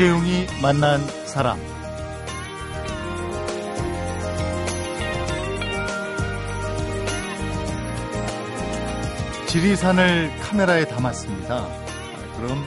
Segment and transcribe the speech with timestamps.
[0.00, 1.60] 이재용이 만난 사람.
[9.46, 11.66] 지리산을 카메라에 담았습니다.
[12.36, 12.64] 그럼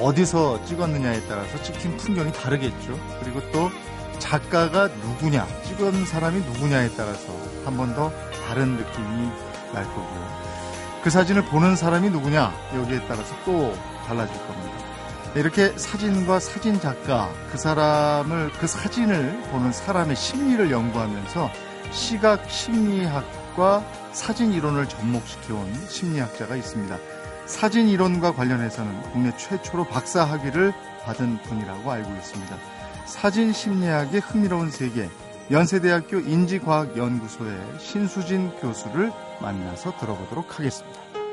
[0.00, 2.96] 어디서 찍었느냐에 따라서 찍힌 풍경이 다르겠죠.
[3.20, 3.70] 그리고 또
[4.20, 7.32] 작가가 누구냐, 찍은 사람이 누구냐에 따라서
[7.64, 8.12] 한 번 더
[8.46, 9.28] 다른 느낌이
[9.72, 10.46] 날 거고요.
[11.02, 13.74] 그 사진을 보는 사람이 누구냐, 여기에 따라서 또
[14.06, 14.75] 달라질 겁니다.
[15.36, 21.50] 이렇게 사진과 사진 작가, 그 사람을, 그 사진을 보는 사람의 심리를 연구하면서
[21.90, 26.98] 시각 심리학과 사진 이론을 접목시켜온 심리학자가 있습니다.
[27.44, 30.72] 사진 이론과 관련해서는 국내 최초로 박사 학위를
[31.04, 32.56] 받은 분이라고 알고 있습니다.
[33.04, 35.10] 사진 심리학의 흥미로운 세계,
[35.50, 39.12] 연세대학교 인지과학연구소의 신수진 교수를
[39.42, 41.25] 만나서 들어보도록 하겠습니다.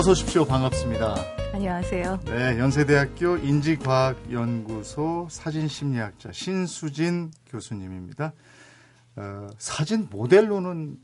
[0.00, 0.46] 어서 오십시오.
[0.46, 1.14] 반갑습니다.
[1.52, 2.20] 안녕하세요.
[2.24, 8.32] 네, 연세대학교 인지과학연구소 사진심리학자 신수진 교수님입니다.
[9.16, 10.96] 어, 사진 모델로는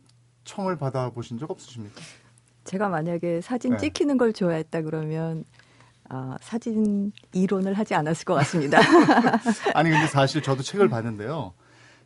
[0.45, 2.01] 청을 받아보신 적 없으십니까?
[2.65, 3.77] 제가 만약에 사진 네.
[3.77, 5.45] 찍히는 걸 좋아했다 그러면
[6.09, 8.79] 아, 사진 이론을 하지 않았을 것 같습니다.
[9.77, 11.53] 아니 근데 사실 저도 책을 봤는데요.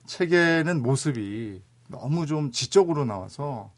[0.06, 3.70] 책에는 모습이 너무 좀 지적으로 나와서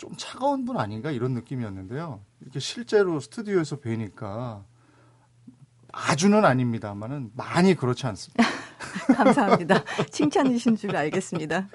[0.00, 2.24] 좀 차가운 분 아닌가 이런 느낌이었는데요.
[2.40, 4.64] 이렇게 실제로 스튜디오에서 뵈니까
[5.92, 8.42] 아주는 아닙니다만은 많이 그렇지 않습니다.
[9.14, 9.84] 감사합니다.
[10.10, 11.68] 칭찬이신 줄 알겠습니다.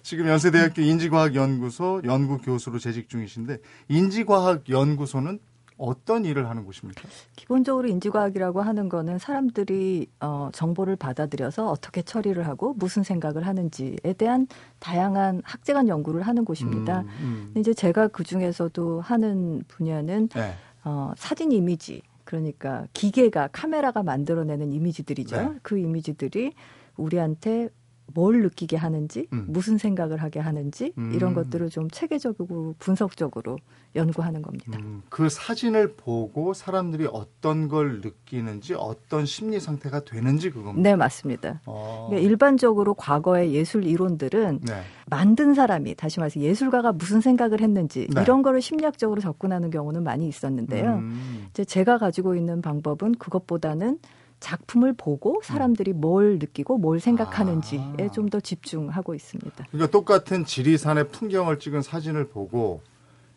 [0.00, 3.58] 지금 연세대학교 인지과학연구소 연구교수로 재직 중이신데
[3.88, 5.40] 인지과학연구소는
[5.78, 7.02] 어떤 일을 하는 곳입니까?
[7.34, 14.46] 기본적으로 인지과학이라고 하는 거는 사람들이 어, 정보를 받아들여서 어떻게 처리를 하고 무슨 생각을 하는지에 대한
[14.78, 17.00] 다양한 학제간 연구를 하는 곳입니다.
[17.00, 17.40] 음, 음.
[17.46, 20.54] 근데 이제 제가 그 중에서도 하는 분야는 네.
[20.84, 25.36] 어, 사진 이미지 그러니까 기계가 카메라가 만들어내는 이미지들이죠.
[25.36, 25.58] 네.
[25.62, 26.52] 그 이미지들이
[26.96, 27.68] 우리한테
[28.14, 29.46] 뭘 느끼게 하는지, 음.
[29.48, 31.12] 무슨 생각을 하게 하는지 음.
[31.14, 33.58] 이런 것들을 좀 체계적이고 분석적으로
[33.94, 34.78] 연구하는 겁니다.
[34.78, 40.88] 음, 그 사진을 보고 사람들이 어떤 걸 느끼는지 어떤 심리 상태가 되는지 그겁니다.
[40.88, 41.60] 네, 맞습니다.
[41.66, 42.06] 어.
[42.08, 44.82] 그러니까 일반적으로 과거의 예술 이론들은 네.
[45.06, 48.22] 만든 사람이 다시 말해서 예술가가 무슨 생각을 했는지 네.
[48.22, 50.96] 이런 거를 심리학적으로 접근하는 경우는 많이 있었는데요.
[50.96, 53.98] 음, 이제 제가 가지고 있는 방법은 그것보다는
[54.40, 58.10] 작품을 보고 사람들이 뭘 느끼고 뭘 생각하는지에 아.
[58.12, 59.66] 좀더 집중하고 있습니다.
[59.70, 62.82] 그러니까 똑같은 지리산의 풍경을 찍은 사진을 보고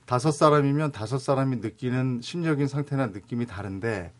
[0.05, 4.11] 다섯 사람이면 다섯 사람이 느끼는 심적인 상태나 느낌이 다른데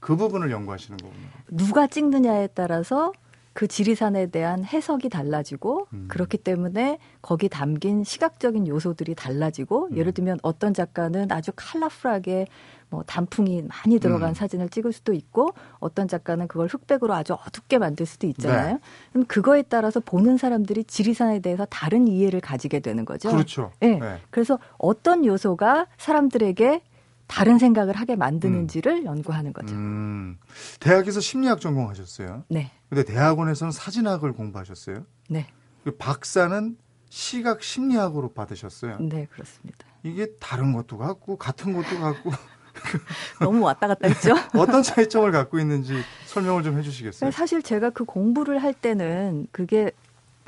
[0.00, 1.28] 그 부분을 연구하시는 거군요.
[1.50, 3.12] 누가 찍느냐에 따라서
[3.58, 6.04] 그 지리산에 대한 해석이 달라지고 음.
[6.06, 9.96] 그렇기 때문에 거기 담긴 시각적인 요소들이 달라지고 음.
[9.96, 12.46] 예를 들면 어떤 작가는 아주 컬러풀하게
[12.88, 14.34] 뭐 단풍이 많이 들어간 음.
[14.34, 18.74] 사진을 찍을 수도 있고 어떤 작가는 그걸 흑백으로 아주 어둡게 만들 수도 있잖아요.
[18.74, 18.80] 네.
[19.10, 23.28] 그럼 그거에 따라서 보는 사람들이 지리산에 대해서 다른 이해를 가지게 되는 거죠.
[23.28, 23.72] 그렇죠.
[23.80, 23.98] 네.
[23.98, 24.18] 네.
[24.30, 26.80] 그래서 어떤 요소가 사람들에게
[27.28, 29.74] 다른 생각을 하게 만드는지를 연구하는 거죠.
[29.74, 30.38] 음,
[30.80, 32.44] 대학에서 심리학 전공하셨어요.
[32.48, 32.72] 네.
[32.88, 35.04] 근데 대학원에서는 사진학을 공부하셨어요.
[35.28, 35.46] 네.
[35.84, 36.76] 그 박사는
[37.10, 38.98] 시각 심리학으로 받으셨어요.
[39.00, 39.86] 네, 그렇습니다.
[40.02, 42.30] 이게 다른 것도 같고 같은 것도 같고
[43.40, 44.34] 너무 왔다 갔다 했죠.
[44.56, 45.94] 어떤 차이점을 갖고 있는지
[46.26, 47.30] 설명을 좀 해주시겠어요?
[47.30, 49.90] 사실 제가 그 공부를 할 때는 그게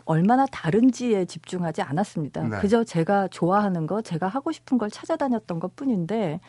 [0.04, 2.42] 얼마나 다른지에 집중하지 않았습니다.
[2.42, 2.58] 네.
[2.60, 6.40] 그저 제가 좋아하는 거, 제가 하고 싶은 걸 찾아다녔던 것 뿐인데,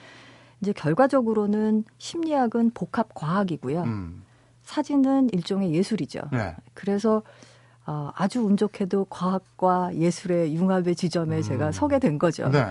[0.61, 3.81] 이제 결과적으로는 심리학은 복합 과학이고요.
[3.83, 4.23] 음,
[4.63, 6.21] 사진은 일종의 예술이죠.
[6.31, 6.55] 네.
[6.73, 7.23] 그래서
[7.87, 11.41] 어, 아주 운 좋게도 과학과 예술의 융합의 지점에 음.
[11.41, 12.47] 제가 서게 된 거죠.
[12.49, 12.65] 네.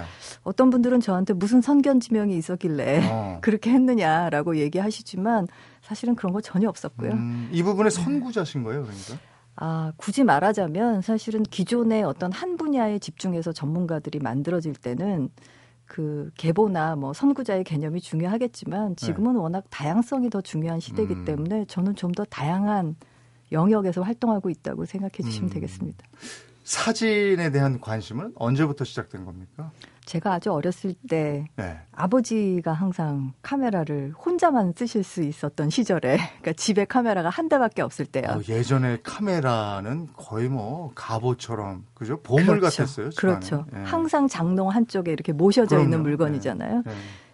[0.44, 3.38] 어떤 분들은 저한테 무슨 선견지명이 있었길래 어.
[3.42, 5.48] 그렇게 했느냐라고 얘기하시지만
[5.82, 7.10] 사실은 그런 거 전혀 없었고요.
[7.10, 9.18] 음, 이 부분에 선구자신 거예요, 그러니까?
[9.56, 15.28] 아, 굳이 말하자면 사실은 기존의 어떤 한 분야에 집중해서 전문가들이 만들어질 때는
[15.90, 21.24] 그 계보나 뭐 선구자의 개념이 중요하겠지만 지금은 워낙 다양성이 더 중요한 시대이기 음.
[21.24, 22.94] 때문에 저는 좀 더 다양한
[23.50, 25.54] 영역에서 활동하고 있다고 생각해 주시면 음.
[25.54, 26.06] 되겠습니다.
[26.62, 29.72] 사진에 대한 관심은 언제부터 시작된 겁니까?
[30.04, 31.78] 제가 아주 어렸을 때 네.
[31.92, 38.24] 아버지가 항상 카메라를 혼자만 쓰실 수 있었던 시절에 그러니까 집에 카메라가 한 대밖에 없을 때요.
[38.28, 42.20] 어, 예전에 카메라는 거의 뭐 갑오처럼 그죠?
[42.22, 42.82] 보물 그렇죠.
[42.82, 43.10] 같았어요.
[43.10, 43.34] 집안에.
[43.34, 43.66] 그렇죠.
[43.74, 43.80] 예.
[43.84, 46.02] 항상 장롱 한쪽에 이렇게 모셔져 있는 그럼요.
[46.04, 46.82] 물건이잖아요.
[46.86, 46.92] 예.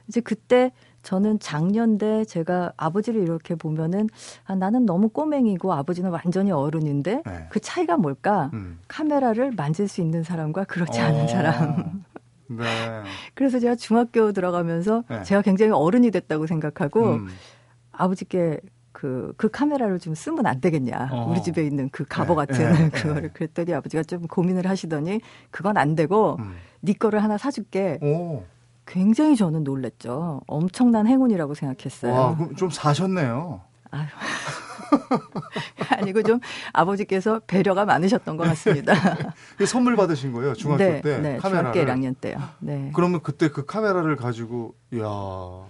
[0.08, 0.72] 이제 그때
[1.02, 4.08] 저는 작년대 제가 아버지를 이렇게 보면은
[4.44, 7.46] 아, 나는 너무 꼬맹이고 아버지는 완전히 어른인데 네.
[7.48, 8.50] 그 차이가 뭘까?
[8.54, 8.80] 음.
[8.88, 11.04] 카메라를 만질 수 있는 사람과 그렇지 어.
[11.04, 12.04] 않은 사람.
[12.48, 12.64] 네.
[13.34, 15.22] 그래서 제가 중학교 들어가면서 네.
[15.22, 17.28] 제가 굉장히 어른이 됐다고 생각하고 음.
[17.92, 18.60] 아버지께
[18.92, 21.10] 그, 그 카메라를 좀 쓰면 안 되겠냐.
[21.12, 21.30] 어.
[21.30, 23.22] 우리 집에 있는 그 갑오 네, 같은 네, 그거를.
[23.22, 23.28] 네.
[23.28, 25.20] 그랬더니 아버지가 좀 고민을 하시더니
[25.50, 26.54] 그건 안 되고 음.
[26.80, 27.98] 네 거를 하나 사줄게.
[28.00, 28.44] 오.
[28.86, 30.40] 굉장히 저는 놀랬죠.
[30.46, 32.12] 엄청난 행운이라고 생각했어요.
[32.12, 33.60] 와, 그럼 좀 사셨네요.
[33.90, 34.06] 아유.
[35.90, 36.40] 아니고 좀
[36.72, 38.94] 아버지께서 배려가 많으셨던 것 같습니다.
[39.56, 41.18] 그 선물 받으신 거예요, 중학교 네, 때.
[41.18, 41.72] 네, 카메라를.
[41.72, 42.38] 중학교 1학년 때요.
[42.58, 42.90] 네.
[42.94, 45.06] 그러면 그때 그 카메라를 가지고, 이야,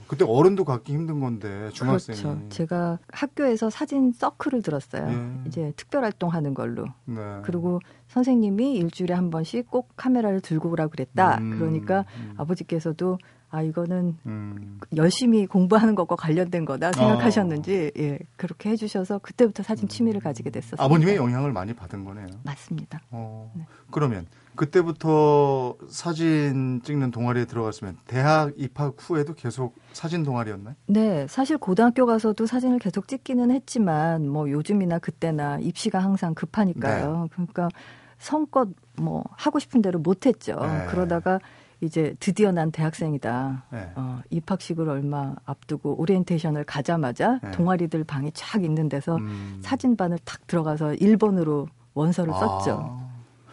[0.06, 2.20] 그때 어른도 갖기 힘든 건데, 중학생이.
[2.20, 2.40] 그렇죠.
[2.48, 5.08] 제가 학교에서 사진 서클을 들었어요.
[5.08, 5.48] 예.
[5.48, 6.86] 이제 특별 활동하는 걸로.
[7.04, 7.20] 네.
[7.42, 11.38] 그리고 선생님이 일주일에 한 번씩 꼭 카메라를 들고 오라 그랬다.
[11.38, 13.18] 음, 그러니까 음, 아버지께서도
[13.56, 14.78] 아 이거는 음.
[14.96, 20.84] 열심히 공부하는 것과 관련된 거다 생각하셨는지 예 그렇게 해주셔서 그때부터 사진 취미를 가지게 됐었어요.
[20.84, 22.26] 아버님의 영향을 많이 받은 거네요.
[22.42, 23.00] 맞습니다.
[23.10, 23.64] 어, 네.
[23.90, 24.26] 그러면
[24.56, 30.74] 그때부터 사진 찍는 동아리에 들어갔으면 대학 입학 후에도 계속 사진 동아리였나요?
[30.86, 37.22] 네, 사실 고등학교 가서도 사진을 계속 찍기는 했지만 뭐 요즘이나 그때나 입시가 항상 급하니까요.
[37.22, 37.28] 네.
[37.32, 37.70] 그러니까
[38.18, 40.58] 성껏 뭐 하고 싶은 대로 못했죠.
[40.60, 40.86] 네.
[40.90, 41.40] 그러다가
[41.80, 43.64] 이제 드디어 난 대학생이다.
[43.70, 43.92] 네.
[43.96, 47.50] 어, 입학식을 얼마 앞두고 오리엔테이션을 가자마자 네.
[47.50, 49.60] 동아리들 방이 쫙 있는 데서 음.
[49.62, 52.78] 사진반을 탁 들어가서 1번으로 원서를 썼죠.
[52.82, 53.06] 아,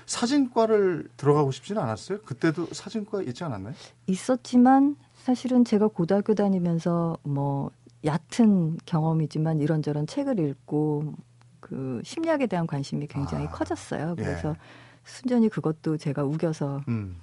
[0.06, 2.22] 사진과를 들어가고 싶지는 않았어요?
[2.22, 3.74] 그때도 사진과 있지 않았나요?
[4.08, 7.72] 있었지만 사실은 제가 고등학교 다니면서 뭐
[8.06, 11.14] 얕은 경험이지만 이런저런 책을 읽고
[11.60, 14.16] 그 심리학에 대한 관심이 굉장히 아, 커졌어요.
[14.18, 14.22] 예.
[14.24, 14.56] 그래서
[15.06, 17.16] 순전히 그것도 제가 우겨서 음.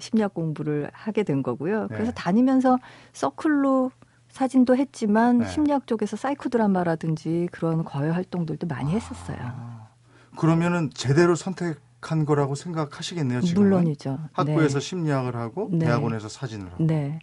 [0.00, 1.88] 심리학 공부를 하게 된 거고요.
[1.88, 2.14] 그래서 네.
[2.14, 2.78] 다니면서
[3.12, 3.90] 서클로
[4.30, 5.48] 사진도 했지만 네.
[5.48, 9.38] 심리학 쪽에서 사이코 드라마라든지 그런 과외 활동들도 많이 했었어요.
[9.40, 9.88] 아,
[10.36, 13.64] 그러면은 제대로 선택 한 거라고 생각하시겠네요, 지금.
[13.64, 14.18] 물론이죠.
[14.32, 14.80] 학부에서 네.
[14.80, 15.86] 심리학을 하고 네.
[15.86, 16.84] 대학원에서 사진을 하고.
[16.84, 17.18] 네.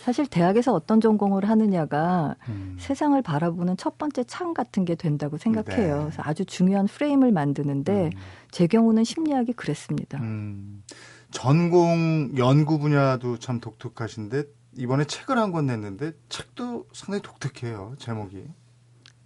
[0.00, 2.76] 사실 대학에서 어떤 전공을 하느냐가 음.
[2.78, 5.96] 세상을 바라보는 첫 번째 창 같은 게 된다고 생각해요.
[5.96, 6.02] 네.
[6.04, 8.10] 그래서 아주 중요한 프레임을 만드는데 음.
[8.50, 10.18] 제 경우는 심리학이 그랬습니다.
[10.18, 10.82] 음,
[11.30, 14.44] 전공 연구 분야도 참 독특하신데
[14.76, 18.44] 이번에 책을 한 권 냈는데 책도 상당히 독특해요 제목이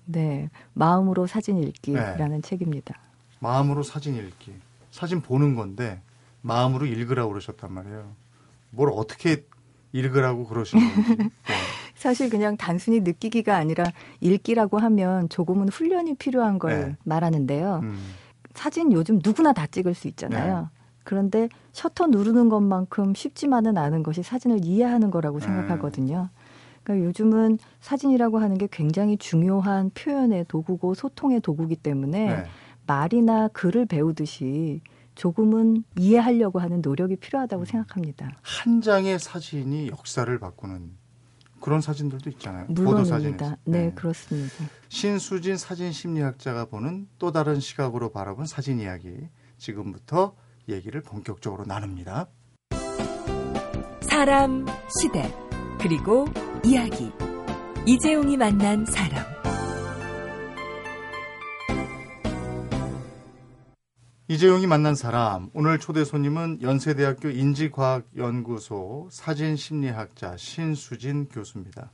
[0.04, 2.48] 네, 마음으로 사진 읽기라는 네.
[2.48, 2.98] 책입니다.
[3.40, 4.52] 마음으로 사진 읽기
[4.90, 6.00] 사진 보는 건데
[6.42, 8.12] 마음으로 읽으라고 그러셨단 말이에요
[8.70, 9.44] 뭘 어떻게
[9.92, 11.30] 읽으라고 그러시는 건지 네.
[11.94, 13.84] 사실 그냥 단순히 느끼기가 아니라
[14.20, 16.96] 읽기라고 하면 조금은 훈련이 필요한 걸 네.
[17.04, 17.80] 말하는데요.
[17.84, 17.98] 음,
[18.54, 20.68] 사진 요즘 누구나 다 찍을 수 있잖아요.
[21.04, 25.46] 그런데 셔터 누르는 것만큼 쉽지만은 않은 것이 사진을 이해하는 거라고 네.
[25.46, 26.28] 생각하거든요.
[26.82, 32.44] 그러니까 요즘은 사진이라고 하는 게 굉장히 중요한 표현의 도구고 소통의 도구기 때문에 네.
[32.86, 34.80] 말이나 글을 배우듯이
[35.14, 38.32] 조금은 이해하려고 하는 노력이 필요하다고 생각합니다.
[38.42, 41.02] 한 장의 사진이 역사를 바꾸는
[41.60, 43.56] 그런 사진들도 있잖아요 물론입니다.
[43.64, 44.52] 네, 그렇습니다.
[44.88, 49.28] 신수진 사진 심리학자가 보는 또 다른 시각으로 바라본 사진 이야기
[49.58, 50.34] 지금부터
[50.68, 52.28] 얘기를 본격적으로 나눕니다.
[54.00, 54.66] 사람,
[55.00, 55.34] 시대,
[55.80, 56.26] 그리고
[56.64, 57.10] 이야기.
[57.86, 59.24] 이재용이 만난 사람.
[64.28, 71.90] 이재용이 만난 사람 오늘 초대 손님은 연세대학교 인지과학연구소 사진심리학자 신수진 교수입니다.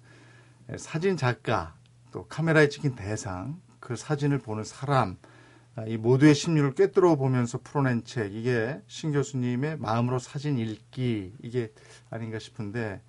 [0.71, 1.75] 예, 사진 작가
[2.13, 5.38] 또 카메라에 찍힌 대상 그 사진을 보는 사람 아,
[5.87, 11.73] 이 모두의 심리를 꿰뚫어 보면서 풀어낸 책 이게 신 교수님의 마음으로 사진 읽기 이게
[12.11, 13.01] 아닌가 싶은데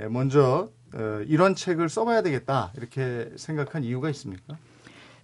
[0.00, 4.56] 예, 먼저 어, 이런 책을 써봐야 되겠다 이렇게 생각한 이유가 있습니까?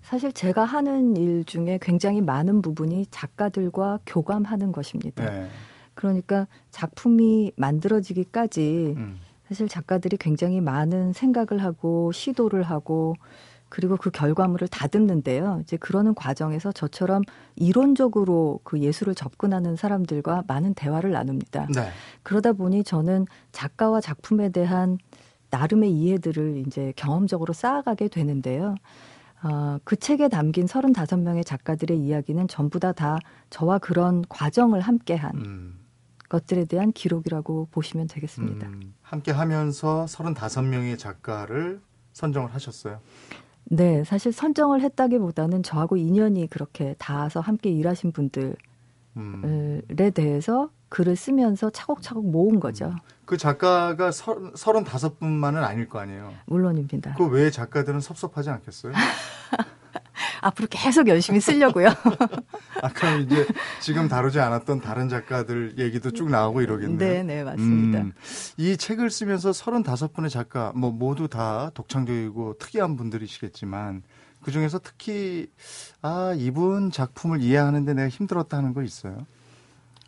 [0.02, 5.24] 사실 제가 하는 일 중에 굉장히 많은 부분이 작가들과 교감하는 것입니다.
[5.24, 5.48] 네.
[5.94, 13.14] 그러니까 작품이 만들어지기까지 음, 사실 작가들이 굉장히 많은 생각을 하고 시도를 하고
[13.74, 15.58] 그리고 그 결과물을 다듬는데요.
[15.62, 17.22] 이제 그러는 과정에서 저처럼
[17.56, 21.66] 이론적으로 그 예술을 접근하는 사람들과 많은 대화를 나눕니다.
[21.74, 21.88] 네.
[22.22, 24.98] 그러다 보니 저는 작가와 작품에 대한
[25.50, 28.76] 나름의 이해들을 이제 경험적으로 쌓아가게 되는데요.
[29.42, 33.18] 어, 그 책에 담긴 35명의 작가들의 이야기는 전부 다 다
[33.50, 35.80] 저와 그런 과정을 함께한 음.
[36.28, 38.68] 것들에 대한 기록이라고 보시면 되겠습니다.
[38.68, 41.80] 음, 함께 하면서 35명의 작가를
[42.12, 43.00] 선정을 하셨어요.
[43.66, 48.54] 네, 사실 선정을 했다기보다는 저하고 인연이 그렇게 닿아서 함께 일하신 분들에
[49.16, 49.80] 음,
[50.14, 52.94] 대해서 글을 쓰면서 차곡차곡 모은 거죠.
[53.24, 56.32] 그 작가가 서, 35분만은 아닐 거 아니에요.
[56.46, 57.14] 물론입니다.
[57.14, 58.92] 그 외에 작가들은 섭섭하지 않겠어요?
[60.44, 61.88] 앞으로 계속 열심히 쓰려고요.
[62.82, 63.46] 아까 이제
[63.80, 66.98] 지금 다루지 않았던 다른 작가들 얘기도 쭉 나오고 이러겠네요.
[66.98, 68.00] 네, 네, 맞습니다.
[68.00, 68.12] 음,
[68.58, 74.02] 이 책을 쓰면서 35분의 작가 뭐 모두 다 독창적이고 특이한 분들이시겠지만
[74.42, 75.50] 그 중에서 특히
[76.02, 79.26] 아 이분 작품을 이해하는데 내가 힘들었다 하는 거 있어요?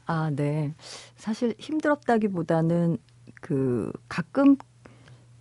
[0.05, 0.75] 아, 네.
[1.17, 2.99] 사실 힘들었다기보다는
[3.41, 4.57] 그 가끔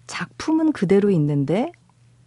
[0.08, 1.72] 작품은 그대로 있는데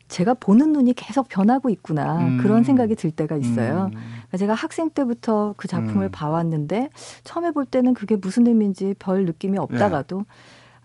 [0.09, 2.39] 제가 보는 눈이 계속 변하고 있구나 음.
[2.39, 3.91] 그런 생각이 들 때가 있어요.
[3.95, 6.11] 음, 제가 학생 때부터 그 작품을 음.
[6.11, 6.91] 봐왔는데
[7.25, 10.25] 처음에 볼 때는 그게 무슨 의미인지 별 느낌이 없다가도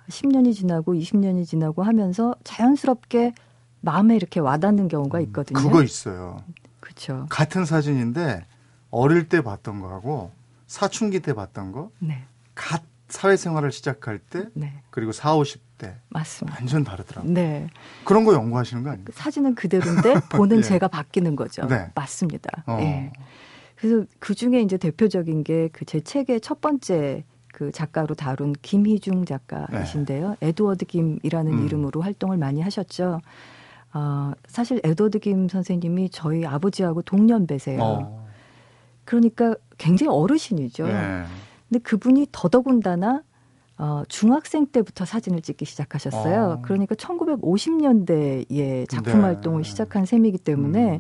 [0.10, 3.34] 10년이 지나고 20년이 지나고 하면서 자연스럽게
[3.80, 5.60] 마음에 이렇게 와닿는 경우가 있거든요.
[5.60, 6.38] 음, 그거 있어요.
[6.80, 7.26] 그렇죠.
[7.30, 8.46] 같은 사진인데
[8.92, 10.32] 어릴 때 봤던 거하고
[10.68, 12.26] 사춘기 때 봤던 거, 네,
[12.56, 16.58] 갓 사회생활을 시작할 때 네, 그리고 4, 50 대 맞습니다.
[16.60, 17.34] 완전 다르더라고요.
[17.34, 17.68] 네,
[18.06, 19.06] 그런 거 연구하시는 거 아니에요?
[19.12, 20.62] 사진은 그대로인데 보는 예.
[20.62, 21.68] 제가 바뀌는 거죠.
[21.68, 21.92] 네.
[21.96, 22.64] 맞습니다.
[22.68, 22.78] 어.
[22.82, 23.12] 예.
[23.76, 29.26] 그래서 그 중에 이제 대표적인 게 그 제 책의 첫 번째 그 작가로 다룬 김희중
[29.26, 30.38] 작가이신데요.
[30.42, 31.58] 에드워드 김이라는 네.
[31.58, 31.66] 음.
[31.66, 33.20] 이름으로 활동을 많이 하셨죠.
[33.94, 37.80] 어, 사실 에드워드 김 선생님이 저희 아버지하고 동년배세요.
[37.82, 38.28] 어.
[39.06, 40.88] 그러니까 굉장히 어르신이죠.
[40.88, 41.24] 네.
[41.70, 43.22] 근데 그분이 더더군다나
[43.84, 46.44] 어, 중학생 때부터 사진을 찍기 시작하셨어요.
[46.44, 46.62] 어.
[46.62, 49.20] 그러니까 1950년대에 작품 네.
[49.20, 51.00] 활동을 시작한 셈이기 때문에 음.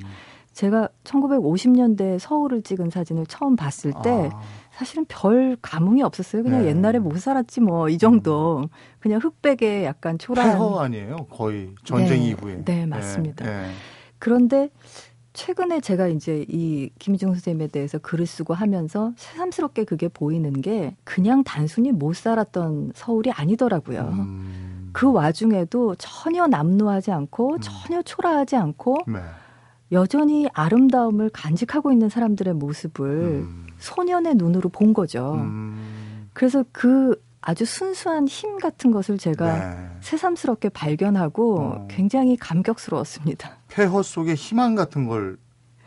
[0.51, 4.41] 제가 1950년대 서울을 찍은 사진을 처음 봤을 때 아.
[4.73, 6.43] 사실은 별 감흥이 없었어요.
[6.43, 6.67] 그냥 네.
[6.67, 8.67] 옛날에 못 살았지 뭐 이 정도.
[8.99, 11.15] 그냥 흑백에 약간 초라한 폐허 아니에요?
[11.29, 12.27] 거의 전쟁 네.
[12.27, 12.65] 이후에.
[12.65, 13.45] 네, 맞습니다.
[13.45, 13.69] 네.
[14.19, 14.69] 그런데
[15.33, 21.43] 최근에 제가 이제 이 김희중 선생님에 대해서 글을 쓰고 하면서 새삼스럽게 그게 보이는 게 그냥
[21.43, 24.01] 단순히 못 살았던 서울이 아니더라고요.
[24.13, 24.89] 음.
[24.93, 27.59] 그 와중에도 전혀 남루하지 않고 음.
[27.61, 29.19] 전혀 초라하지 않고 네.
[29.91, 33.67] 여전히 아름다움을 간직하고 있는 사람들의 모습을 음.
[33.79, 35.33] 소년의 눈으로 본 거죠.
[35.33, 36.29] 음.
[36.33, 39.89] 그래서 그 아주 순수한 힘 같은 것을 제가 네.
[39.99, 41.87] 새삼스럽게 발견하고 어.
[41.89, 43.57] 굉장히 감격스러웠습니다.
[43.67, 45.37] 폐허 속에 희망 같은 걸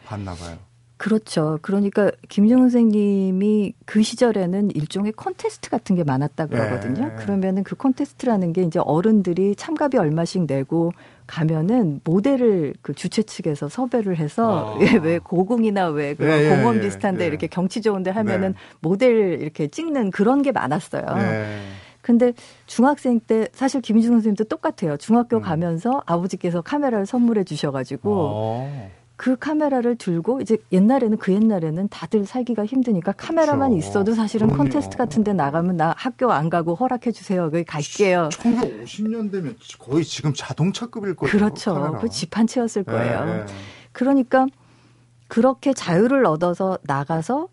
[0.04, 0.58] 봤나 봐요.
[0.96, 1.58] 그렇죠.
[1.60, 7.08] 그러니까 김정 선생님이 그 시절에는 일종의 콘테스트 같은 게 많았다 그러거든요.
[7.08, 7.14] 네.
[7.16, 10.92] 그러면은 그 콘테스트라는 게 이제 어른들이 참가비 얼마씩 내고
[11.26, 14.78] 가면은 모델을 그 주최 측에서 섭외를 해서 아.
[14.78, 17.28] 왜, 왜 고궁이나 왜 그런 예, 예, 공원 예, 비슷한데 예.
[17.28, 18.58] 이렇게 경치 좋은데 하면은 네.
[18.80, 21.04] 모델 이렇게 찍는 그런 게 많았어요.
[21.16, 21.58] 네.
[22.00, 22.32] 근데
[22.66, 24.96] 중학생 때 사실 김희중 선생님도 똑같아요.
[24.96, 25.42] 중학교 음.
[25.42, 28.90] 가면서 아버지께서 카메라를 선물해 주셔가지고 어.
[29.16, 33.88] 그 카메라를 들고 이제 옛날에는 그 옛날에는 다들 살기가 힘드니까 카메라만 그렇죠.
[33.88, 34.64] 있어도 사실은 그럼요.
[34.64, 37.50] 콘테스트 같은데 나가면 나 학교 안 가고 허락해 주세요.
[37.50, 38.28] 거기 갈게요.
[38.32, 41.30] 1950년대면 거의 지금 자동차급일 거예요.
[41.32, 41.96] 그렇죠.
[42.00, 43.24] 그 집 한 채였을 거예요.
[43.24, 43.46] 네, 네.
[43.92, 44.46] 그러니까
[45.28, 47.48] 그렇게 자유를 얻어서 나가서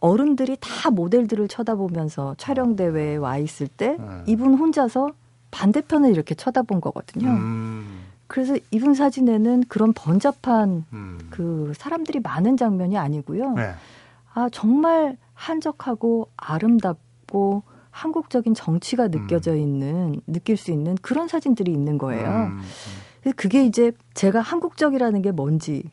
[0.00, 4.04] 어른들이 다 모델들을 쳐다보면서 촬영 대회에 와 있을 때 네.
[4.26, 5.10] 이분 혼자서
[5.52, 7.28] 반대편을 이렇게 쳐다본 거거든요.
[7.28, 8.00] 음.
[8.30, 11.18] 그래서 이분 사진에는 그런 번잡한 음.
[11.30, 13.54] 그 사람들이 많은 장면이 아니고요.
[13.54, 13.72] 네.
[14.32, 22.52] 아 정말 한적하고 아름답고 한국적인 정치가 느껴져 있는 느낄 수 있는 그런 사진들이 있는 거예요.
[22.52, 22.60] 음.
[23.20, 25.90] 그래서 그게 이제 제가 한국적이라는 게 뭔지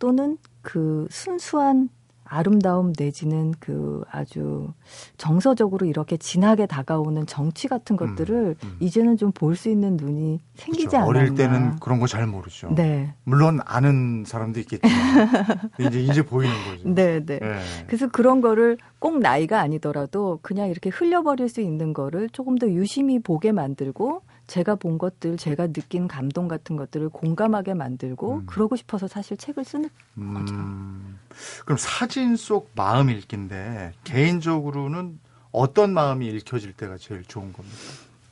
[0.00, 1.88] 또는 그 순수한
[2.28, 4.72] 아름다움 내지는 그 아주
[5.16, 8.76] 정서적으로 이렇게 진하게 다가오는 정치 같은 것들을 음.
[8.80, 10.96] 이제는 좀 볼 수 있는 눈이 생기지 그렇죠.
[10.98, 11.08] 않았나.
[11.08, 12.70] 어릴 때는 그런 거 잘 모르죠.
[12.74, 14.92] 네, 물론 아는 사람도 있겠지만
[15.80, 16.88] 이제 이제 보이는 거죠.
[16.94, 17.38] 네, 네.
[17.38, 17.58] 네.
[17.86, 23.18] 그래서 그런 거를 꼭 나이가 아니더라도 그냥 이렇게 흘려버릴 수 있는 거를 조금 더 유심히
[23.18, 28.46] 보게 만들고 제가 본 것들, 제가 느낀 감동 같은 것들을 공감하게 만들고 음.
[28.46, 31.18] 그러고 싶어서 사실 책을 쓰는 음,
[31.64, 35.18] 그럼 사진 속 마음 읽기인데 개인적으로는
[35.50, 37.76] 어떤 마음이 읽혀질 때가 제일 좋은 겁니까?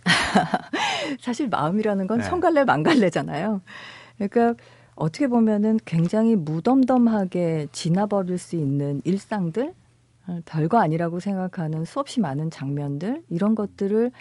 [1.21, 2.25] 사실 마음이라는 건 네.
[2.25, 3.62] 성갈래 망갈래잖아요.
[4.18, 4.62] 그러니까
[4.94, 9.75] 어떻게 보면은 굉장히 무덤덤하게 지나버릴 수 있는 일상들,
[10.26, 14.12] 어, 별거 아니라고 생각하는 수없이 많은 장면들 이런 것들을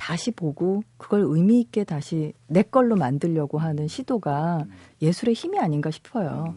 [0.00, 4.64] 다시 보고 그걸 의미 있게 다시 내 걸로 만들려고 하는 시도가
[5.02, 6.54] 예술의 힘이 아닌가 싶어요.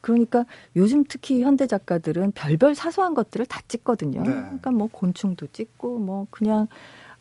[0.00, 0.46] 그러니까
[0.76, 4.22] 요즘 특히 현대 작가들은 별별 사소한 것들을 다 찍거든요.
[4.22, 4.30] 네.
[4.30, 6.68] 그러니까 뭐 곤충도 찍고 뭐 그냥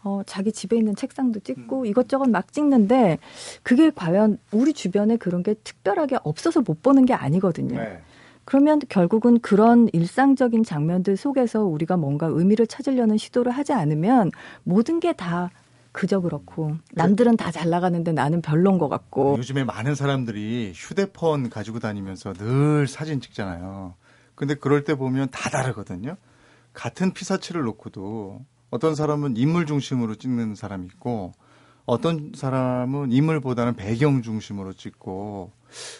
[0.01, 3.17] 어 자기 집에 있는 책상도 찍고 이것저것 막 찍는데
[3.61, 7.75] 그게 과연 우리 주변에 그런 게 특별하게 없어서 못 보는 게 아니거든요.
[7.75, 8.01] 네.
[8.49, 14.31] 그러면 결국은 그런 일상적인 장면들 속에서 우리가 뭔가 의미를 찾으려는 시도를 하지 않으면
[14.63, 15.51] 모든 게 다
[15.91, 21.77] 그저 그렇고 남들은 다 잘 나가는데 나는 별론 것 같고 요즘에 많은 사람들이 휴대폰 가지고
[21.79, 23.93] 다니면서 늘 사진 찍잖아요.
[24.33, 26.15] 근데 그럴 때 보면 다 다르거든요.
[26.73, 28.39] 같은 피사체를 놓고도
[28.71, 31.33] 어떤 사람은 인물 중심으로 찍는 사람이 있고
[31.89, 35.51] 어떤 사람은 인물보다는 배경 중심으로 찍고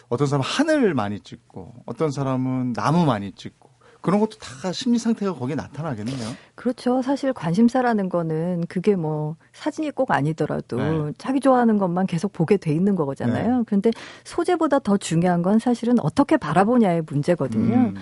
[0.08, 3.70] 어떤 사람은 하늘 많이 찍고 어떤 사람은 나무 많이 찍고
[4.00, 6.30] 그런 것도 다 심리 상태가 거기에 나타나겠네요.
[6.54, 7.02] 그렇죠.
[7.02, 11.12] 사실 관심사라는 거는 그게 뭐 사진이 꼭 아니더라도 네.
[11.18, 13.58] 자기 좋아하는 것만 계속 보게 돼 있는 거잖아요.
[13.58, 13.64] 네.
[13.66, 13.90] 그런데
[14.24, 17.74] 소재보다 더 중요한 건 사실은 어떻게 바라보냐의 문제거든요.
[17.74, 17.94] 음.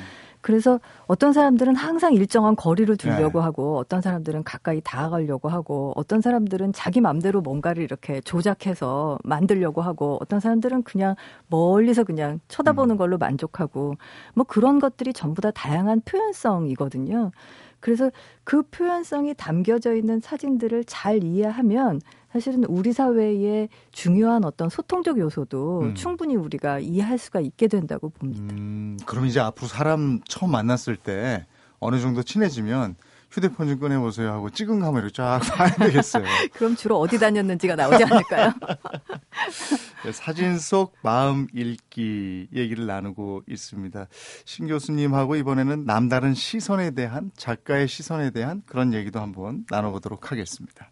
[0.49, 3.45] 그래서 어떤 사람들은 항상 일정한 거리를 두려고 네.
[3.45, 10.17] 하고 어떤 사람들은 가까이 다가가려고 하고 어떤 사람들은 자기 맘대로 뭔가를 이렇게 조작해서 만들려고 하고
[10.23, 11.17] 어떤 사람들은 그냥
[11.49, 12.97] 멀리서 그냥 쳐다보는 음.
[12.97, 13.97] 걸로 만족하고
[14.33, 17.31] 뭐 그런 것들이 전부 다 다양한 표현성이거든요.
[17.81, 18.11] 그래서
[18.43, 22.01] 그 표현성이 담겨져 있는 사진들을 잘 이해하면
[22.33, 25.95] 사실은 우리 사회의 중요한 어떤 소통적 요소도 음.
[25.95, 28.55] 충분히 우리가 이해할 수가 있게 된다고 봅니다.
[28.55, 31.47] 음, 그럼 이제 앞으로 사람 처음 만났을 때
[31.81, 32.97] 어느 정도 친해지면
[33.31, 36.25] 휴대폰 좀 꺼내보세요 하고 찍은 카메라 쫙 봐야 되겠어요.
[36.55, 38.53] 그럼 주로 어디 다녔는지가 나오지 않을까요?
[40.05, 44.07] 네, 사진 속 마음 읽기 얘기를 나누고 있습니다.
[44.45, 50.91] 신 교수님하고 이번에는 남다른 시선에 대한 작가의 시선에 대한 그런 얘기도 한번 나눠보도록 하겠습니다.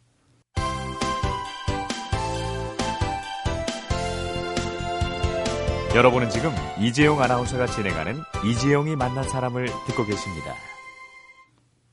[5.96, 10.52] 여러분은 지금 이재용 아나운서가 진행하는 이재용이 만난 사람을 듣고 계십니다.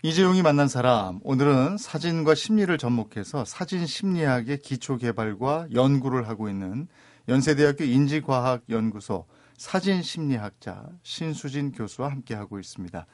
[0.01, 6.89] 이재용이 만난 사람 오늘은 사진과 심리를 접목해서 사진 심리학의 기초 개발과 연구를 하고 있는
[7.29, 13.05] 연세대학교 인지과학연구소 사진 심리학자 신수진 교수와 함께 하고 있습니다.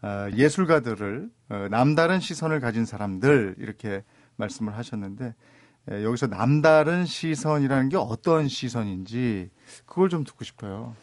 [0.00, 4.02] 어, 예술가들을 어, 남다른 시선을 가진 사람들 이렇게
[4.36, 5.34] 말씀을 하셨는데
[5.90, 9.50] 에, 여기서 남다른 시선이라는 게 어떤 시선인지
[9.86, 10.94] 그걸 좀 듣고 싶어요.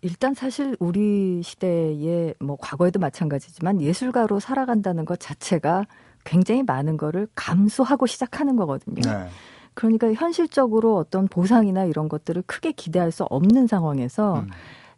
[0.00, 5.86] 일단 사실 우리 시대에 뭐 과거에도 마찬가지지만 예술가로 살아간다는 것 자체가
[6.24, 9.00] 굉장히 많은 거를 감수하고 시작하는 거거든요.
[9.00, 9.28] 네.
[9.74, 14.50] 그러니까 현실적으로 어떤 보상이나 이런 것들을 크게 기대할 수 없는 상황에서 음.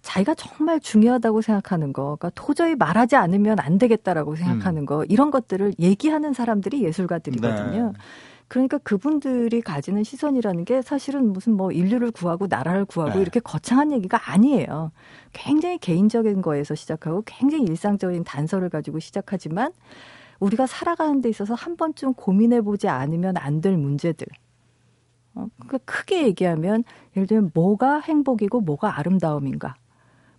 [0.03, 5.75] 자기가 정말 중요하다고 생각하는 거, 그러니까 도저히 말하지 않으면 안 되겠다라고 생각하는 거, 이런 것들을
[5.79, 7.93] 얘기하는 사람들이 예술가들이거든요.
[7.93, 7.99] 네.
[8.49, 13.21] 그러니까 그분들이 가지는 시선이라는 게 사실은 무슨 뭐 인류를 구하고 나라를 구하고 네.
[13.23, 14.93] 이렇게 거창한 얘기가 아니에요.
[15.33, 19.73] 굉장히 개인적인 거에서 시작하고 굉장히 일상적인 단서를 가지고 시작하지만
[20.41, 24.27] 우리가 살아가는 데 있어서 한 번쯤 고민해 보지 않으면 안 될 문제들.
[25.35, 26.85] 어, 그러니까 크게 얘기하면
[27.17, 29.75] 예를 들면 뭐가 행복이고 뭐가 아름다움인가.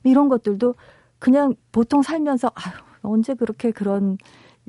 [0.03, 0.75] 이런 것들도
[1.19, 4.17] 그냥 보통 살면서 아유, 언제 그렇게 그런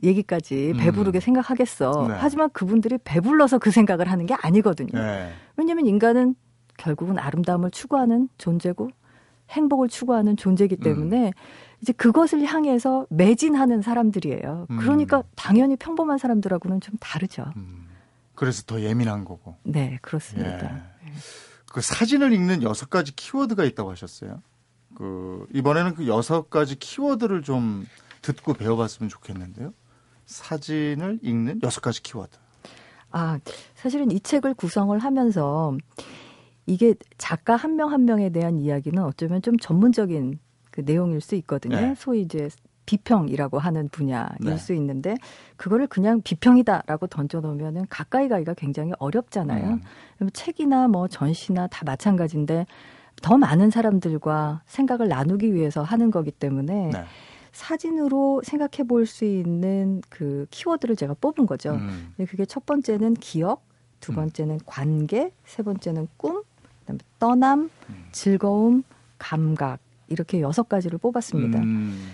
[0.02, 0.78] 얘기까지 음.
[0.78, 2.06] 배부르게 생각하겠어.
[2.08, 2.14] 네.
[2.18, 4.92] 하지만 그분들이 배불러서 그 생각을 하는 게 아니거든요.
[4.92, 5.32] 네.
[5.56, 6.34] 왜냐하면 인간은
[6.76, 8.90] 결국은 아름다움을 추구하는 존재고
[9.50, 11.32] 행복을 추구하는 존재이기 때문에
[11.80, 14.66] 이제 그것을 향해서 매진하는 사람들이에요.
[14.70, 14.76] 음.
[14.78, 17.44] 그러니까 당연히 평범한 사람들하고는 좀 다르죠.
[17.56, 17.86] 음.
[18.34, 19.56] 그래서 더 예민한 거고.
[19.62, 20.76] 네, 그렇습니다.
[21.06, 21.12] 예.
[21.72, 24.42] 그 사진을 읽는 여섯 가지 키워드가 있다고 하셨어요.
[24.94, 27.86] 그 이번에는 그 여섯 가지 키워드를 좀
[28.22, 29.72] 듣고 배워봤으면 좋겠는데요.
[30.26, 32.36] 사진을 읽는 여섯 가지 키워드.
[33.10, 33.38] 아,
[33.74, 35.76] 사실은 이 책을 구성을 하면서
[36.66, 40.38] 이게 작가 한명한 명에 대한 이야기는 어쩌면 좀 전문적인
[40.70, 41.76] 그 내용일 수 있거든요.
[41.76, 41.94] 네.
[41.96, 42.50] 소위 이제
[42.84, 44.56] 비평이라고 하는 분야일 네.
[44.56, 45.16] 수 있는데
[45.56, 49.80] 그거를 그냥 비평이다라고 던져 놓으면은 가까이 가기가 굉장히 어렵잖아요.
[50.22, 50.30] 음.
[50.32, 52.66] 책이나 뭐 전시나 다 마찬가지인데
[53.22, 57.04] 더 많은 사람들과 생각을 나누기 위해서 하는 거기 때문에 네.
[57.56, 61.72] 사진으로 생각해 볼 수 있는 그 키워드를 제가 뽑은 거죠.
[61.72, 62.12] 음.
[62.16, 63.62] 근데 그게 첫 번째는 기억,
[64.00, 64.16] 두 음.
[64.16, 66.42] 번째는 관계, 세 번째는 꿈,
[66.80, 68.04] 그다음에 떠남, 음.
[68.12, 68.82] 즐거움,
[69.18, 71.60] 감각 이렇게 여섯 가지를 뽑았습니다.
[71.60, 72.10] 음.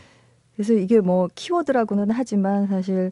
[0.54, 3.10] 그래서 이게 뭐 키워드라고는 하지만 사실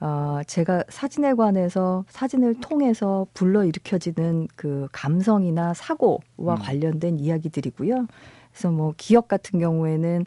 [0.00, 6.56] 어, 제가 사진에 관해서 사진을 통해서 불러 일으켜지는 그 감성이나 사고와 음.
[6.60, 8.06] 관련된 이야기들이고요.
[8.50, 10.26] 그래서 뭐 기억 같은 경우에는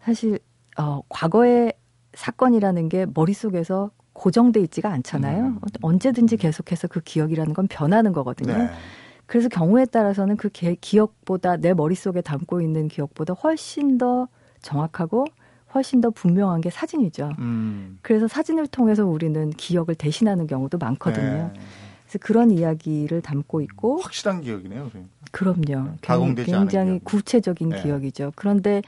[0.00, 0.40] 사실
[0.78, 1.72] 어, 과거의
[2.14, 5.44] 사건이라는 게 머릿속에서 고정돼 있지가 않잖아요.
[5.44, 5.60] 음.
[5.80, 8.56] 언제든지 계속해서 그 기억이라는 건 변하는 거거든요.
[8.56, 8.70] 네.
[9.26, 14.28] 그래서 경우에 따라서는 그 개- 기억보다 내 머릿속에 담고 있는 기억보다 훨씬 더
[14.60, 15.24] 정확하고
[15.74, 17.32] 훨씬 더 분명한 게 사진이죠.
[17.38, 17.98] 음.
[18.02, 21.50] 그래서 사진을 통해서 우리는 기억을 대신하는 경우도 많거든요.
[21.54, 21.60] 네.
[22.04, 24.90] 그래서 그런 이야기를 담고 있고 확실한 기억이네요.
[24.90, 25.10] 그러니까.
[25.30, 25.94] 그럼요.
[26.02, 27.04] 가공되지 않은 굉장히 기억.
[27.04, 27.82] 구체적인 네.
[27.82, 28.32] 기억이죠.
[28.36, 28.82] 그런데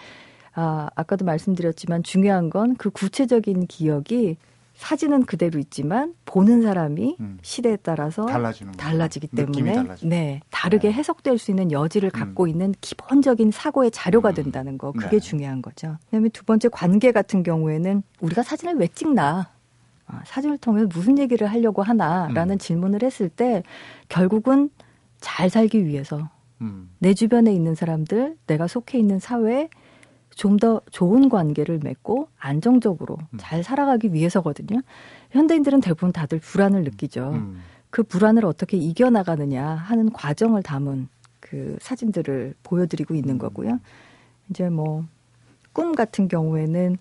[0.54, 4.36] 아, 아까도 말씀드렸지만 중요한 건 그 구체적인 기억이
[4.74, 7.38] 사진은 그대로 있지만 보는 사람이 음.
[7.42, 8.26] 시대에 따라서.
[8.76, 9.52] 달라지기 때문에.
[10.02, 10.94] 네 다르게 네.
[10.94, 12.48] 해석될 수 있는 여지를 갖고 음.
[12.48, 14.34] 있는 기본적인 사고의 자료가 음.
[14.34, 15.20] 된다는 거 그게 네.
[15.20, 15.96] 중요한 거죠.
[16.06, 19.48] 그다음에 두 번째 관계 같은 경우에는 우리가 사진을 왜 찍나
[20.06, 22.58] 아, 사진을 통해서 무슨 얘기를 하려고 하나라는 음.
[22.58, 23.62] 질문을 했을 때
[24.08, 24.70] 결국은
[25.20, 26.28] 잘 살기 위해서
[26.60, 26.90] 음.
[26.98, 29.68] 내 주변에 있는 사람들, 내가 속해 있는 사회에
[30.36, 33.38] 좀 더 좋은 관계를 맺고 안정적으로 음.
[33.38, 34.80] 잘 살아가기 위해서거든요.
[35.30, 37.32] 현대인들은 대부분 다들 불안을 느끼죠.
[37.34, 37.60] 음.
[37.90, 41.08] 그 불안을 어떻게 이겨나가느냐 하는 과정을 담은
[41.40, 43.38] 그 사진들을 보여드리고 있는 음.
[43.38, 43.80] 거고요.
[44.50, 45.04] 이제 뭐,
[45.72, 46.96] 꿈 같은 경우에는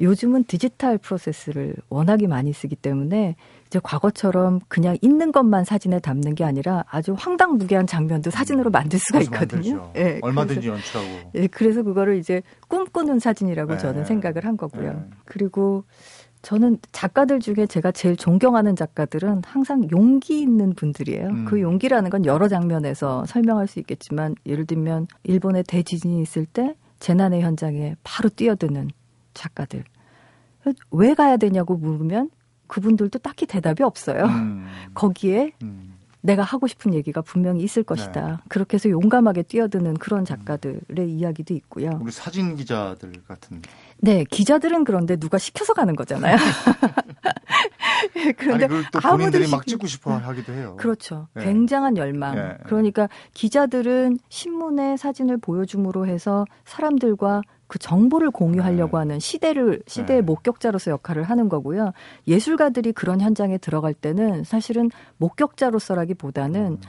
[0.00, 3.36] 요즘은 디지털 프로세스를 워낙에 많이 쓰기 때문에
[3.70, 9.20] 이제 과거처럼 그냥 있는 것만 사진에 담는 게 아니라 아주 황당무계한 장면도 사진으로 만들 수가
[9.20, 9.92] 있거든요.
[9.94, 11.30] 예, 얼마든지 그래서, 연출하고.
[11.36, 13.78] 예, 그래서 그거를 이제 꿈꾸는 사진이라고 네.
[13.78, 14.92] 저는 생각을 한 거고요.
[14.92, 15.00] 네.
[15.24, 15.84] 그리고
[16.42, 21.28] 저는 작가들 중에 제가 제일 존경하는 작가들은 항상 용기 있는 분들이에요.
[21.28, 21.44] 음.
[21.44, 27.42] 그 용기라는 건 여러 장면에서 설명할 수 있겠지만 예를 들면 일본에 대지진이 있을 때 재난의
[27.42, 28.88] 현장에 바로 뛰어드는
[29.32, 29.84] 작가들.
[30.90, 32.30] 왜 가야 되냐고 물으면
[32.70, 34.24] 그분들도 딱히 대답이 없어요.
[34.24, 34.66] 음.
[34.94, 35.94] 거기에 음.
[36.22, 38.26] 내가 하고 싶은 얘기가 분명히 있을 것이다.
[38.26, 38.36] 네.
[38.48, 41.98] 그렇게 해서 용감하게 뛰어드는 그런 작가들의 이야기도 있고요.
[42.00, 43.62] 우리 사진 기자들 같은.
[43.98, 46.36] 네, 기자들은 그런데 누가 시켜서 가는 거잖아요.
[48.36, 50.76] 그런데 아니 그걸 또 아무도 본인들이 막 시키- 찍고 싶어 하기도 해요.
[50.78, 51.28] 그렇죠.
[51.38, 51.44] 예.
[51.44, 52.36] 굉장한 열망.
[52.36, 52.56] 예.
[52.64, 59.00] 그러니까 기자들은 신문에 사진을 보여줌으로 해서 사람들과 그 정보를 공유하려고 예.
[59.00, 60.22] 하는 시대를 시대의 예.
[60.22, 61.92] 목격자로서 역할을 하는 거고요.
[62.26, 66.80] 예술가들이 그런 현장에 들어갈 때는 사실은 목격자로서라기보다는 음.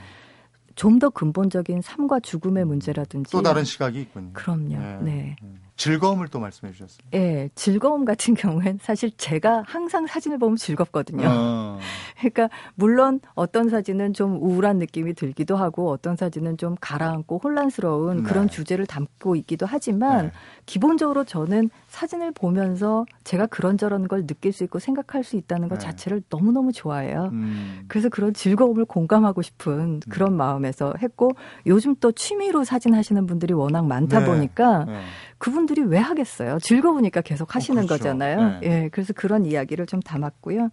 [0.74, 4.30] 좀더 근본적인 삶과 죽음의 문제라든지 또 다른 시각이 있군요.
[4.32, 4.72] 그럼요.
[4.74, 4.98] 예.
[5.02, 5.36] 네.
[5.42, 5.60] 음.
[5.82, 6.98] 즐거움을 또 말씀해 주셨어요.
[7.14, 11.26] 예, 즐거움 같은 경우엔 사실 제가 항상 사진을 보면 즐겁거든요.
[11.28, 11.80] 어.
[12.30, 18.22] 그러니까 물론 어떤 사진은 좀 우울한 느낌이 들기도 하고 어떤 사진은 좀 가라앉고 혼란스러운 네.
[18.22, 20.32] 그런 주제를 담고 있기도 하지만 네.
[20.66, 25.86] 기본적으로 저는 사진을 보면서 제가 그런저런 걸 느낄 수 있고 생각할 수 있다는 것 네.
[25.86, 27.30] 자체를 너무너무 좋아해요.
[27.32, 27.84] 음.
[27.88, 31.30] 그래서 그런 즐거움을 공감하고 싶은 그런 마음에서 했고
[31.66, 34.26] 요즘 또 취미로 사진 하시는 분들이 워낙 많다 네.
[34.26, 35.00] 보니까 네.
[35.38, 36.58] 그분들이 왜 하겠어요?
[36.60, 38.04] 즐거우니까 계속 하시는 그렇죠.
[38.04, 38.60] 거잖아요.
[38.60, 38.60] 네.
[38.62, 40.70] 예, 그래서 그런 이야기를 좀 담았고요.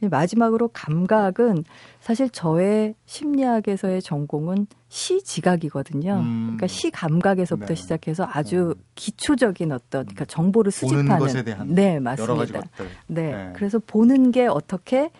[0.00, 1.64] 이제 마지막으로 감각은
[2.00, 6.14] 사실 저의 심리학에서의 전공은 시 지각이거든요.
[6.14, 6.42] 음.
[6.46, 7.74] 그러니까 시 감각에서부터 네.
[7.74, 8.84] 시작해서 아주 음.
[8.94, 12.62] 기초적인 어떤 그러니까 정보를 수집하는 것에 대한 네 맞습니다.
[13.06, 13.30] 네.
[13.30, 13.52] 네.
[13.54, 15.10] 그래서 보는 게 어떻게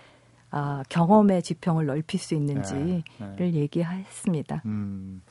[0.52, 3.36] 아, 경험의 지평을 넓힐 수 있는지를 네.
[3.36, 3.52] 네.
[3.52, 4.62] 얘기했습니다.
[4.64, 5.22] 음,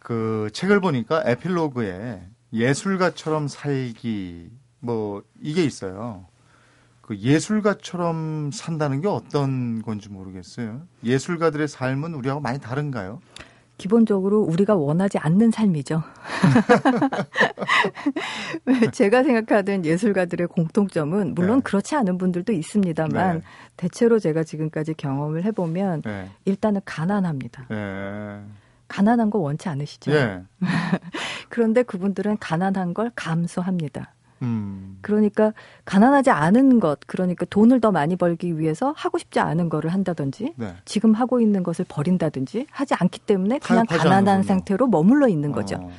[0.00, 6.26] 그 책을 보니까 에필로그에 예술가처럼 살기 뭐 이게 있어요.
[7.06, 10.80] 그 예술가처럼 산다는 게 어떤 건지 모르겠어요.
[11.04, 13.20] 예술가들의 삶은 우리하고 많이 다른가요?
[13.76, 16.02] 기본적으로 우리가 원하지 않는 삶이죠.
[18.92, 21.62] 제가 생각하는 예술가들의 공통점은 물론 네.
[21.62, 23.44] 그렇지 않은 분들도 있습니다만 네.
[23.76, 26.30] 대체로 제가 지금까지 경험을 해보면 네.
[26.46, 27.66] 일단은 가난합니다.
[27.70, 28.40] 예.
[28.88, 30.10] 가난한 거 원치 않으시죠?
[30.12, 30.42] 예.
[31.50, 34.13] 그런데 그분들은 가난한 걸 감수합니다.
[34.44, 34.98] 음.
[35.02, 35.52] 그러니까
[35.84, 40.74] 가난하지 않은 것, 그러니까 돈을 더 많이 벌기 위해서 하고 싶지 않은 거를 한다든지 네.
[40.84, 44.42] 지금 하고 있는 것을 버린다든지 하지 않기 때문에 그냥 가난한 않는군요.
[44.42, 45.76] 상태로 머물러 있는 거죠.
[45.76, 45.90] 어.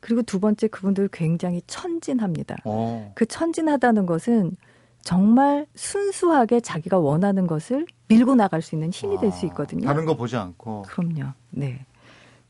[0.00, 2.56] 그리고 두 번째 그분들 굉장히 천진합니다.
[2.64, 3.12] 어.
[3.14, 4.56] 그 천진하다는 것은
[5.02, 9.86] 정말 순수하게 자기가 원하는 것을 밀고 나갈 수 있는 힘이 될수 아, 있거든요.
[9.86, 10.82] 다른 거 보지 않고.
[10.82, 11.32] 그럼요.
[11.50, 11.84] 네.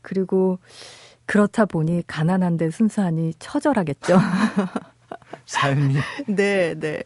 [0.01, 0.59] 그리고
[1.25, 4.17] 그렇다 보니 가난한데 순수하니 처절하겠죠.
[5.49, 5.95] 삶이
[6.27, 7.03] 네, 네.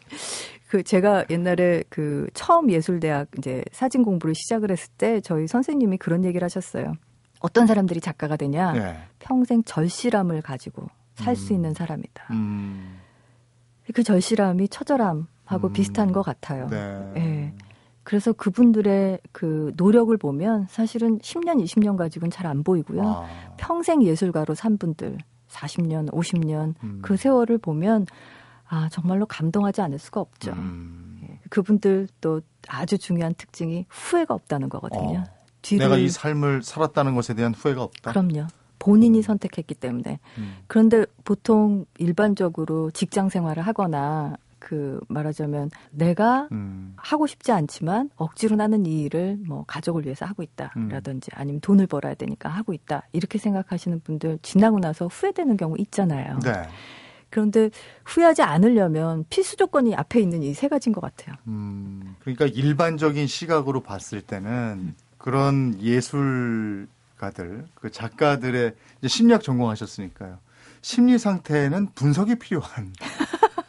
[0.68, 6.24] 그 제가 옛날에 그 처음 예술대학 이제 사진 공부를 시작을 했을 때 저희 선생님이 그런
[6.24, 6.94] 얘기를 하셨어요.
[7.40, 8.72] 어떤 사람들이 작가가 되냐?
[8.72, 8.96] 네.
[9.18, 11.56] 평생 절실함을 가지고 살수 음.
[11.56, 12.24] 있는 사람이다.
[12.32, 12.98] 음.
[13.94, 15.72] 그 절실함이 처절함하고 음.
[15.72, 16.68] 비슷한 것 같아요.
[16.68, 17.12] 네.
[17.16, 17.52] 예.
[18.02, 23.02] 그래서 그분들의 그 노력을 보면 사실은 10년, 20년 가지고는 잘 안 보이고요.
[23.02, 23.26] 아.
[23.56, 25.18] 평생 예술가로 산 분들,
[25.54, 26.98] 40년, 50년 음.
[27.02, 28.06] 그 세월을 보면
[28.68, 30.52] 아, 정말로 감동하지 않을 수가 없죠.
[30.52, 31.20] 음.
[31.22, 31.38] 예.
[31.50, 35.18] 그분들 또 아주 중요한 특징이 후회가 없다는 거거든요.
[35.18, 35.44] 어.
[35.62, 38.12] 뒤를 내가 이 삶을 살았다는 것에 대한 후회가 없다.
[38.12, 38.46] 그럼요.
[38.78, 40.18] 본인이 선택했기 때문에.
[40.38, 40.56] 음.
[40.66, 46.94] 그런데 보통 일반적으로 직장 생활을 하거나 그 말하자면 내가 음.
[46.96, 50.44] 하고 싶지 않지만 억지로 나는 이 일을 뭐 가족을 위해서 하고 음.
[50.44, 56.38] 있다라든지 아니면 돈을 벌어야 되니까 하고 있다 이렇게 생각하시는 분들 지나고 나서 후회되는 경우 있잖아요.
[56.42, 56.62] 네.
[57.28, 57.68] 그런데
[58.06, 61.36] 후회하지 않으려면 필수 조건이 앞에 있는 이 세 가지인 것 같아요.
[61.46, 68.74] 음, 그러니까 일반적인 시각으로 봤을 때는 그런 예술가들, 그 작가들의
[69.06, 70.38] 심리학 전공하셨으니까요.
[70.80, 72.92] 심리 상태에는 분석이 필요한.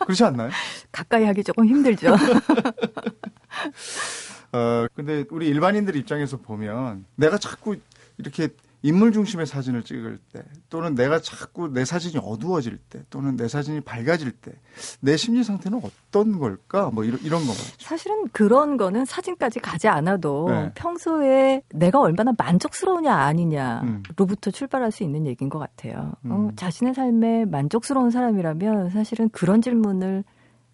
[0.06, 0.52] 그렇지 않나요?
[0.92, 2.14] 가까이 하기 조금 힘들죠.
[4.54, 7.76] 어, 근데 우리 일반인들 입장에서 보면 내가 자꾸
[8.18, 8.50] 이렇게
[8.86, 13.82] 인물 중심의 사진을 찍을 때 또는 내가 자꾸 내 사진이 어두워질 때 또는 내 사진이
[13.82, 14.52] 밝아질 때
[15.00, 16.90] 내 심리 상태는 어떤 걸까?
[16.92, 17.54] 뭐 이런 이런 거.
[17.80, 20.72] 사실은 그런 거는 사진까지 가지 않아도 네.
[20.76, 24.52] 평소에 내가 얼마나 만족스러우냐 아니냐로부터 음.
[24.52, 26.14] 출발할 수 있는 얘기인 것 같아요.
[26.26, 26.32] 음.
[26.32, 30.24] 어, 자신의 삶에 만족스러운 사람이라면 사실은 그런 질문을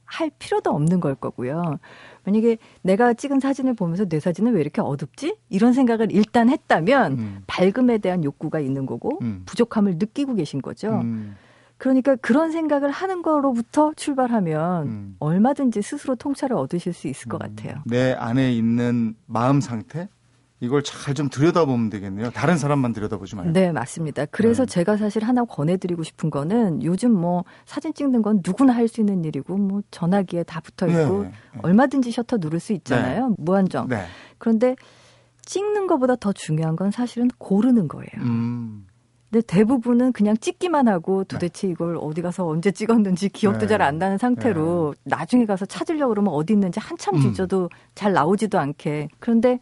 [0.05, 1.79] 할 필요도 없는 걸 거고요.
[2.23, 5.37] 만약에 내가 찍은 사진을 보면서 내 사진은 왜 이렇게 어둡지?
[5.49, 7.43] 이런 생각을 일단 했다면 음.
[7.47, 9.43] 밝음에 대한 욕구가 있는 거고 음.
[9.45, 10.89] 부족함을 느끼고 계신 거죠.
[11.01, 11.35] 음,
[11.77, 15.15] 그러니까 그런 생각을 하는 거로부터 출발하면 음.
[15.19, 17.81] 얼마든지 스스로 통찰을 얻으실 수 있을 것 같아요.
[17.85, 20.07] 내 안에 있는 마음 상태
[20.61, 22.29] 이걸 잘 좀 들여다보면 되겠네요.
[22.31, 23.51] 다른 사람만 들여다보지 말고.
[23.51, 24.25] 네, 맞습니다.
[24.27, 24.71] 그래서 네.
[24.71, 29.25] 제가 사실 하나 권해드리고 싶은 거는 요즘 뭐 사진 찍는 건 누구나 할 수 있는
[29.25, 31.59] 일이고 뭐 전화기에 다 붙어 있고 네, 네.
[31.63, 33.35] 얼마든지 셔터 누를 수 있잖아요.
[33.37, 33.87] 무한정.
[33.89, 34.05] 네.
[34.37, 34.75] 그런데
[35.45, 38.07] 찍는 것보다 더 중요한 건 사실은 고르는 거예요.
[38.17, 38.85] 음,
[39.31, 43.67] 근데 대부분은 그냥 찍기만 하고 도대체 이걸 어디 가서 언제 찍었는지 기억도 네.
[43.67, 47.21] 잘안 나는 상태로 나중에 가서 찾으려고 그러면 어디 있는지 한참 음.
[47.21, 49.07] 뒤져도 잘 나오지도 않게.
[49.19, 49.59] 그런데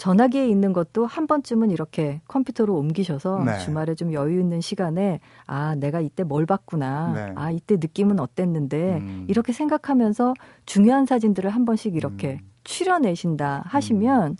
[0.00, 3.58] 전화기에 있는 것도 한 번쯤은 이렇게 컴퓨터로 옮기셔서 네.
[3.58, 7.12] 주말에 좀 여유 있는 시간에 아, 내가 이때 뭘 봤구나.
[7.12, 7.32] 네.
[7.36, 9.26] 아, 이때 느낌은 어땠는데 음.
[9.28, 10.32] 이렇게 생각하면서
[10.64, 12.50] 중요한 사진들을 한 번씩 이렇게 음.
[12.64, 14.38] 추려내신다 하시면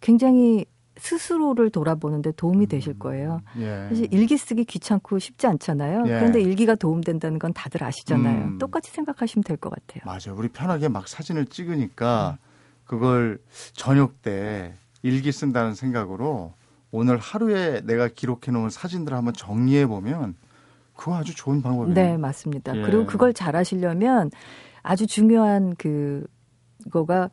[0.00, 0.64] 굉장히
[0.96, 3.40] 스스로를 돌아보는데 도움이 되실 거예요.
[3.58, 3.86] 예.
[3.88, 6.04] 사실 일기 쓰기 귀찮고 쉽지 않잖아요.
[6.06, 6.10] 예.
[6.10, 8.44] 그런데 일기가 도움된다는 건 다들 아시잖아요.
[8.44, 8.58] 음.
[8.58, 10.02] 똑같이 생각하시면 될 것 같아요.
[10.06, 10.38] 맞아요.
[10.38, 12.38] 우리 편하게 막 사진을 찍으니까
[12.84, 13.38] 그걸
[13.72, 14.74] 저녁 때
[15.04, 16.54] 일기 쓴다는 생각으로
[16.90, 20.34] 오늘 하루에 내가 기록해 놓은 사진들을 한번 정리해 보면
[20.96, 21.94] 그거 아주 좋은 방법이에요.
[21.94, 22.74] 네, 맞습니다.
[22.74, 22.80] 예.
[22.80, 24.30] 그리고 그걸 잘 하시려면
[24.82, 26.26] 아주 중요한 그
[26.90, 27.28] 거가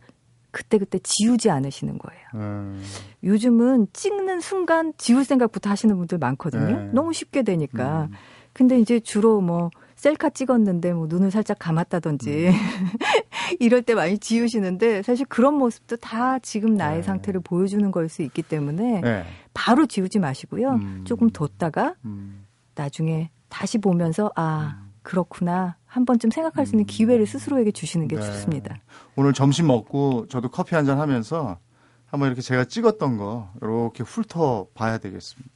[0.52, 2.22] 그때그때 지우지 않으시는 거예요.
[2.36, 2.84] 음,
[3.24, 6.78] 요즘은 찍는 순간 지울 생각부터 하시는 분들 많거든요.
[6.78, 6.90] 네.
[6.92, 8.10] 너무 쉽게 되니까.
[8.12, 8.16] 음.
[8.52, 12.52] 근데 이제 주로 뭐 셀카 찍었는데 뭐 눈을 살짝 감았다든지 음.
[13.60, 17.04] 이럴 때 많이 지우시는데 사실 그런 모습도 다 지금 나의 네.
[17.04, 19.26] 상태를 보여주는 거일 수 있기 때문에 네.
[19.54, 20.70] 바로 지우지 마시고요.
[20.72, 21.02] 음.
[21.06, 27.72] 조금 뒀다가 음, 나중에 다시 보면서 아 그렇구나 한 번쯤 생각할 수 있는 기회를 스스로에게
[27.72, 28.22] 주시는 게 네.
[28.22, 28.78] 좋습니다.
[29.16, 31.58] 오늘 점심 먹고 저도 커피 한 잔 하면서
[32.06, 35.52] 한번 이렇게 제가 찍었던 거 이렇게 훑어 봐야 되겠습니다.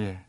[0.00, 0.20] 예.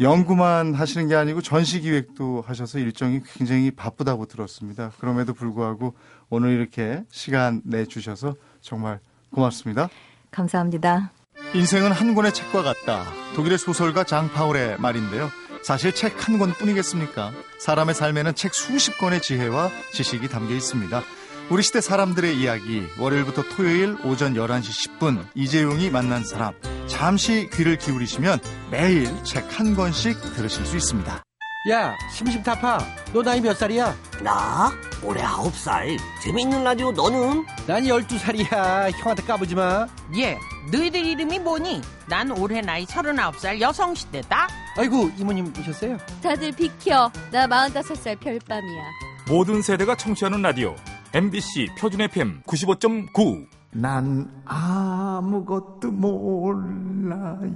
[0.00, 4.92] 연구만 하시는 게 아니고 전시 기획도 하셔서 일정이 굉장히 바쁘다고 들었습니다.
[5.00, 5.94] 그럼에도 불구하고
[6.30, 9.00] 오늘 이렇게 시간 내 주셔서 정말
[9.32, 9.88] 고맙습니다.
[10.30, 11.10] 감사합니다.
[11.54, 13.04] 인생은 한 권의 책과 같다.
[13.34, 15.30] 독일의 소설가 장 파울의 말인데요.
[15.62, 17.32] 사실 책 한 권뿐이겠습니까?
[17.58, 21.02] 사람의 삶에는 책 수십 권의 지혜와 지식이 담겨 있습니다.
[21.50, 26.52] 우리 시대 사람들의 이야기, 월요일부터 토요일 오전 11시 10분, 이재용이 만난 사람.
[26.86, 28.38] 잠시 귀를 기울이시면
[28.70, 31.22] 매일 책 한 권씩 들으실 수 있습니다.
[31.70, 32.78] 야, 심심타파.
[33.12, 33.94] 너 나이 몇 살이야?
[34.22, 34.70] 나?
[35.02, 35.96] 올해 아홉 살.
[36.22, 37.44] 재밌는 라디오 너는?
[37.66, 38.90] 난 열두 살이야.
[38.90, 39.86] 형한테 까부지 마.
[40.16, 40.38] 예,
[40.70, 41.80] 너희들 이름이 뭐니?
[42.06, 44.48] 난 올해 나이 서른아홉 살 여성시대다.
[44.76, 45.96] 아이고, 이모님 오셨어요?
[46.22, 47.10] 다들 비켜.
[47.32, 48.82] 나 45살 별밤이야.
[49.28, 50.74] 모든 세대가 청취하는 라디오
[51.14, 57.48] MBC 표준 FM 95.9 난 아무것도 몰라요.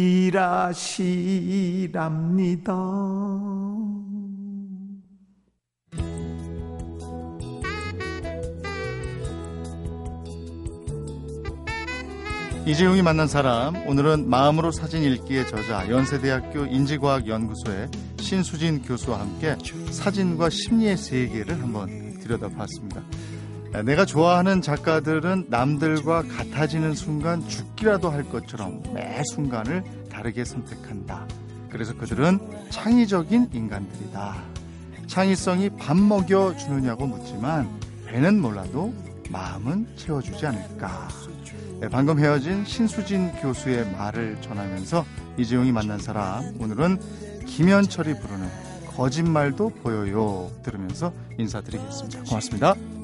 [12.68, 17.88] 이재용이 만난 사람, 오늘은 마음으로 사진 읽기의 저자, 연세대학교 인지과학연구소의
[18.20, 19.56] 신수진 교수와 함께
[19.90, 23.02] 사진과 심리의 세계를 한번 들여다봤습니다.
[23.86, 31.26] 내가 좋아하는 작가들은 남들과 같아지는 순간 죽기라도 할 것처럼 매 순간을 다르게 선택한다.
[31.70, 32.38] 그래서 그들은
[32.70, 34.44] 창의적인 인간들이다.
[35.08, 37.70] 창의성이 밥 먹여 주느냐고 묻지만
[38.08, 38.94] 배는 몰라도
[39.30, 41.08] 마음은 채워주지 않을까.
[41.80, 45.06] 네, 방금 헤어진 신수진 교수의 말을 전하면서
[45.38, 48.50] 이재용이 만난 사람 오늘은 김현철이 부르는
[48.96, 52.24] 거짓말도 보여요 들으면서 인사드리겠습니다.
[52.24, 52.97] 고맙습니다.